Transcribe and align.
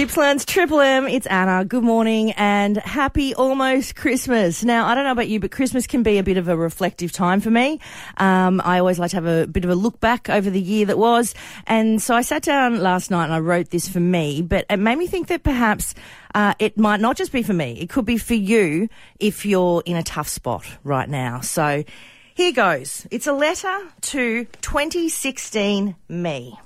Gippsland's 0.00 0.46
Triple 0.46 0.80
M, 0.80 1.06
it's 1.06 1.26
Anna. 1.26 1.62
Good 1.62 1.84
morning 1.84 2.32
and 2.32 2.78
happy 2.78 3.34
almost 3.34 3.96
Christmas. 3.96 4.64
Now, 4.64 4.86
I 4.86 4.94
don't 4.94 5.04
know 5.04 5.12
about 5.12 5.28
you, 5.28 5.40
but 5.40 5.50
Christmas 5.50 5.86
can 5.86 6.02
be 6.02 6.16
a 6.16 6.22
bit 6.22 6.38
of 6.38 6.48
a 6.48 6.56
reflective 6.56 7.12
time 7.12 7.42
for 7.42 7.50
me. 7.50 7.80
Um, 8.16 8.62
I 8.64 8.78
always 8.78 8.98
like 8.98 9.10
to 9.10 9.18
have 9.18 9.26
a 9.26 9.46
bit 9.46 9.62
of 9.62 9.70
a 9.70 9.74
look 9.74 10.00
back 10.00 10.30
over 10.30 10.48
the 10.48 10.58
year 10.58 10.86
that 10.86 10.96
was. 10.96 11.34
And 11.66 12.00
so 12.00 12.14
I 12.14 12.22
sat 12.22 12.42
down 12.44 12.80
last 12.80 13.10
night 13.10 13.24
and 13.24 13.34
I 13.34 13.40
wrote 13.40 13.68
this 13.68 13.90
for 13.90 14.00
me, 14.00 14.40
but 14.40 14.64
it 14.70 14.78
made 14.78 14.96
me 14.96 15.06
think 15.06 15.26
that 15.26 15.42
perhaps 15.42 15.94
uh, 16.34 16.54
it 16.58 16.78
might 16.78 17.00
not 17.00 17.18
just 17.18 17.30
be 17.30 17.42
for 17.42 17.52
me, 17.52 17.78
it 17.78 17.90
could 17.90 18.06
be 18.06 18.16
for 18.16 18.32
you 18.32 18.88
if 19.18 19.44
you're 19.44 19.82
in 19.84 19.96
a 19.96 20.02
tough 20.02 20.28
spot 20.28 20.64
right 20.82 21.10
now. 21.10 21.40
So 21.40 21.84
here 22.32 22.52
goes. 22.52 23.06
It's 23.10 23.26
a 23.26 23.34
letter 23.34 23.78
to 24.00 24.46
2016 24.62 25.94
me. 26.08 26.58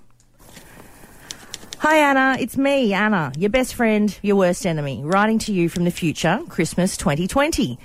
Hi 1.85 1.97
Anna, 1.97 2.39
it's 2.41 2.57
me, 2.57 2.95
Anna, 2.95 3.31
your 3.37 3.51
best 3.51 3.75
friend, 3.75 4.19
your 4.23 4.37
worst 4.37 4.65
enemy, 4.65 5.03
writing 5.05 5.39
to 5.41 5.53
you 5.53 5.69
from 5.69 5.85
the 5.85 5.91
future, 5.91 6.41
Christmas 6.49 6.97
2020. 6.97 7.79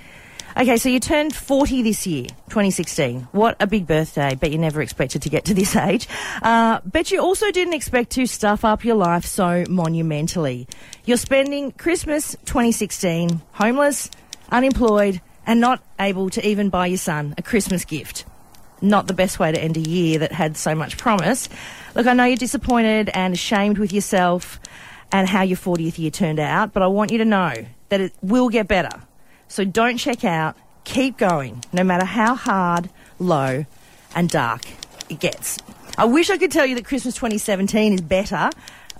Okay, 0.56 0.78
so 0.78 0.88
you 0.88 0.98
turned 0.98 1.36
40 1.36 1.82
this 1.82 2.06
year, 2.06 2.24
2016. 2.48 3.28
What 3.32 3.58
a 3.60 3.66
big 3.66 3.86
birthday. 3.86 4.36
Bet 4.36 4.52
you 4.52 4.56
never 4.56 4.80
expected 4.80 5.20
to 5.20 5.28
get 5.28 5.44
to 5.44 5.54
this 5.54 5.76
age. 5.76 6.08
Uh, 6.40 6.80
bet 6.86 7.10
you 7.10 7.20
also 7.20 7.50
didn't 7.50 7.74
expect 7.74 8.12
to 8.12 8.24
stuff 8.24 8.64
up 8.64 8.86
your 8.86 8.96
life 8.96 9.26
so 9.26 9.66
monumentally. 9.68 10.66
You're 11.04 11.18
spending 11.18 11.70
Christmas 11.70 12.38
2016 12.46 13.42
homeless, 13.52 14.08
unemployed, 14.50 15.20
and 15.46 15.60
not 15.60 15.84
able 15.98 16.30
to 16.30 16.48
even 16.48 16.70
buy 16.70 16.86
your 16.86 16.96
son 16.96 17.34
a 17.36 17.42
Christmas 17.42 17.84
gift 17.84 18.24
not 18.82 19.06
the 19.06 19.14
best 19.14 19.38
way 19.38 19.52
to 19.52 19.60
end 19.60 19.76
a 19.76 19.80
year 19.80 20.20
that 20.20 20.32
had 20.32 20.56
so 20.56 20.74
much 20.74 20.96
promise. 20.96 21.48
Look, 21.94 22.06
I 22.06 22.12
know 22.12 22.24
you're 22.24 22.36
disappointed 22.36 23.10
and 23.14 23.34
ashamed 23.34 23.78
with 23.78 23.92
yourself 23.92 24.60
and 25.12 25.28
how 25.28 25.42
your 25.42 25.56
40th 25.56 25.98
year 25.98 26.10
turned 26.10 26.38
out, 26.38 26.72
but 26.72 26.82
I 26.82 26.86
want 26.86 27.10
you 27.10 27.18
to 27.18 27.24
know 27.24 27.52
that 27.88 28.00
it 28.00 28.12
will 28.22 28.48
get 28.48 28.68
better. 28.68 29.02
So 29.48 29.64
don't 29.64 29.96
check 29.96 30.24
out. 30.24 30.56
Keep 30.84 31.18
going, 31.18 31.64
no 31.72 31.84
matter 31.84 32.06
how 32.06 32.34
hard, 32.34 32.90
low, 33.18 33.66
and 34.14 34.28
dark 34.28 34.62
it 35.08 35.18
gets. 35.18 35.58
I 35.98 36.04
wish 36.04 36.30
I 36.30 36.38
could 36.38 36.52
tell 36.52 36.64
you 36.64 36.76
that 36.76 36.84
Christmas 36.84 37.14
2017 37.16 37.94
is 37.94 38.00
better, 38.00 38.50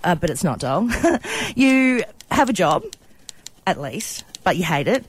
uh, 0.03 0.15
but 0.17 0.29
it's 0.29 0.45
not, 0.45 0.59
doll. 0.59 0.91
you 1.55 2.03
have 2.31 2.51
a 2.51 2.53
job, 2.53 2.85
at 3.67 3.81
least, 3.81 4.25
but 4.43 4.57
you 4.57 4.65
hate 4.65 4.89
it. 4.89 5.05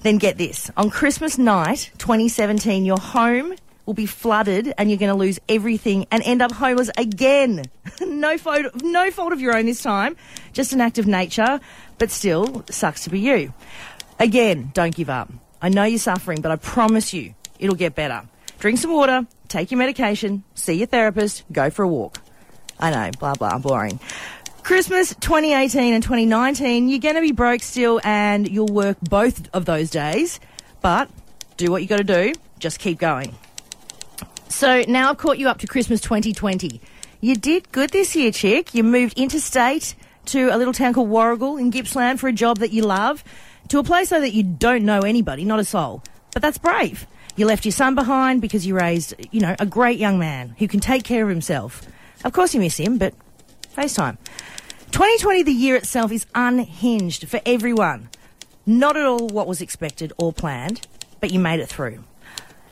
Then 0.00 0.18
get 0.18 0.38
this. 0.38 0.70
On 0.76 0.88
Christmas 0.88 1.36
night 1.36 1.90
2017, 1.98 2.84
your 2.84 2.98
home 2.98 3.54
will 3.86 3.94
be 3.94 4.06
flooded 4.06 4.74
and 4.76 4.90
you're 4.90 4.98
going 4.98 5.12
to 5.12 5.18
lose 5.18 5.38
everything 5.48 6.06
and 6.10 6.22
end 6.24 6.42
up 6.42 6.52
homeless 6.52 6.90
again. 6.98 7.62
no, 8.00 8.36
fault, 8.36 8.66
no 8.82 9.10
fault 9.10 9.32
of 9.32 9.40
your 9.40 9.56
own 9.56 9.66
this 9.66 9.80
time, 9.80 10.16
just 10.52 10.72
an 10.72 10.80
act 10.80 10.98
of 10.98 11.06
nature, 11.06 11.60
but 11.98 12.10
still 12.10 12.64
sucks 12.68 13.04
to 13.04 13.10
be 13.10 13.20
you. 13.20 13.54
Again, 14.18 14.70
don't 14.74 14.94
give 14.94 15.08
up. 15.08 15.32
I 15.62 15.68
know 15.68 15.84
you're 15.84 15.98
suffering, 15.98 16.40
but 16.42 16.50
I 16.50 16.56
promise 16.56 17.14
you 17.14 17.34
it'll 17.58 17.76
get 17.76 17.94
better. 17.94 18.22
Drink 18.58 18.78
some 18.78 18.92
water, 18.92 19.26
take 19.48 19.70
your 19.70 19.78
medication, 19.78 20.44
see 20.54 20.74
your 20.74 20.86
therapist, 20.86 21.44
go 21.52 21.70
for 21.70 21.84
a 21.84 21.88
walk. 21.88 22.20
I 22.78 22.90
know, 22.90 23.10
blah, 23.18 23.34
blah, 23.34 23.58
boring. 23.58 24.00
Christmas 24.62 25.14
2018 25.20 25.94
and 25.94 26.02
2019, 26.02 26.88
you're 26.88 26.98
going 26.98 27.14
to 27.14 27.20
be 27.20 27.32
broke 27.32 27.62
still 27.62 28.00
and 28.02 28.48
you'll 28.48 28.66
work 28.66 28.98
both 29.00 29.48
of 29.54 29.64
those 29.64 29.90
days, 29.90 30.40
but 30.82 31.08
do 31.56 31.70
what 31.70 31.82
you 31.82 31.88
got 31.88 31.98
to 31.98 32.04
do, 32.04 32.32
just 32.58 32.80
keep 32.80 32.98
going. 32.98 33.34
So 34.48 34.82
now 34.88 35.10
I've 35.10 35.18
caught 35.18 35.38
you 35.38 35.48
up 35.48 35.58
to 35.58 35.66
Christmas 35.66 36.00
2020. 36.00 36.80
You 37.20 37.36
did 37.36 37.70
good 37.72 37.90
this 37.90 38.14
year, 38.16 38.30
chick. 38.30 38.74
You 38.74 38.84
moved 38.84 39.18
interstate 39.18 39.94
to 40.26 40.48
a 40.48 40.56
little 40.56 40.72
town 40.72 40.94
called 40.94 41.08
Warragul 41.08 41.60
in 41.60 41.70
Gippsland 41.70 42.20
for 42.20 42.28
a 42.28 42.32
job 42.32 42.58
that 42.58 42.72
you 42.72 42.82
love, 42.82 43.22
to 43.68 43.78
a 43.78 43.84
place 43.84 44.10
though 44.10 44.20
that 44.20 44.32
you 44.32 44.42
don't 44.42 44.84
know 44.84 45.00
anybody, 45.00 45.44
not 45.44 45.60
a 45.60 45.64
soul. 45.64 46.02
But 46.32 46.42
that's 46.42 46.58
brave. 46.58 47.06
You 47.36 47.46
left 47.46 47.64
your 47.64 47.72
son 47.72 47.94
behind 47.94 48.40
because 48.40 48.66
you 48.66 48.74
raised, 48.74 49.14
you 49.30 49.40
know, 49.40 49.54
a 49.58 49.66
great 49.66 49.98
young 49.98 50.18
man 50.18 50.54
who 50.58 50.68
can 50.68 50.80
take 50.80 51.04
care 51.04 51.22
of 51.22 51.28
himself. 51.28 51.82
Of 52.24 52.32
course 52.32 52.54
you 52.54 52.60
miss 52.60 52.76
him, 52.76 52.98
but 52.98 53.14
FaceTime. 53.76 54.16
2020, 54.90 55.42
the 55.42 55.52
year 55.52 55.76
itself, 55.76 56.10
is 56.10 56.26
unhinged 56.34 57.28
for 57.28 57.40
everyone. 57.44 58.08
Not 58.64 58.96
at 58.96 59.04
all 59.04 59.26
what 59.28 59.46
was 59.46 59.60
expected 59.60 60.12
or 60.16 60.32
planned, 60.32 60.86
but 61.20 61.30
you 61.30 61.38
made 61.38 61.60
it 61.60 61.68
through. 61.68 62.04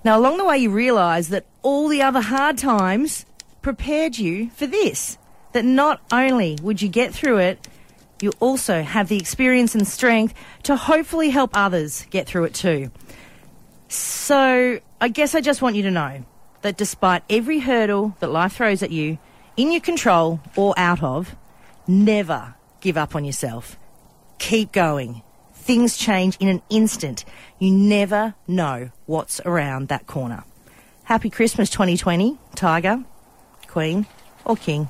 Now, 0.05 0.19
along 0.19 0.37
the 0.37 0.45
way, 0.45 0.59
you 0.59 0.71
realise 0.71 1.29
that 1.29 1.47
all 1.63 1.89
the 1.89 2.03
other 2.03 2.21
hard 2.21 2.59
times 2.59 3.25
prepared 3.63 4.19
you 4.19 4.51
for 4.51 4.67
this. 4.67 5.17
That 5.53 5.65
not 5.65 6.03
only 6.13 6.59
would 6.63 6.83
you 6.83 6.89
get 6.89 7.15
through 7.15 7.39
it, 7.39 7.69
you 8.21 8.33
also 8.39 8.83
have 8.83 9.09
the 9.09 9.19
experience 9.19 9.75
and 9.75 9.89
strength 9.89 10.35
to 10.65 10.77
hopefully 10.77 11.31
help 11.31 11.51
others 11.55 12.07
get 12.11 12.27
through 12.27 12.45
it 12.45 12.55
too. 12.55 12.91
So, 13.89 14.81
I 15.01 15.09
guess 15.09 15.35
I 15.35 15.41
just 15.41 15.63
want 15.63 15.77
you 15.77 15.83
to 15.85 15.91
know 15.91 16.25
that 16.63 16.77
despite 16.77 17.23
every 17.31 17.61
hurdle 17.61 18.17
that 18.21 18.31
life 18.31 18.55
throws 18.55 18.83
at 18.83 18.91
you, 18.91 19.19
in 19.57 19.71
your 19.71 19.81
control 19.81 20.41
or 20.57 20.75
out 20.77 21.03
of, 21.03 21.35
never 21.87 22.55
give 22.81 22.97
up 22.97 23.15
on 23.15 23.25
yourself. 23.25 23.79
Keep 24.39 24.73
going 24.73 25.23
things 25.65 25.97
change 25.97 26.37
in 26.41 26.49
an 26.49 26.63
instant. 26.69 27.25
You 27.59 27.71
never 27.73 28.35
know 28.47 28.91
what's 29.07 29.41
around 29.41 29.89
that 29.89 30.07
corner. 30.07 30.45
Happy 31.05 31.31
Christmas 31.31 31.71
2020, 31.71 32.39
Tiger, 32.55 33.03
Queen, 33.67 34.07
or 34.45 34.57
King. 34.57 34.89